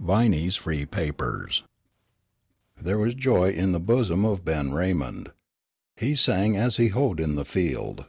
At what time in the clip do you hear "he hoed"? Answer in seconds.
6.78-7.20